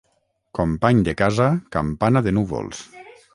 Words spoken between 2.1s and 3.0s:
de núvols.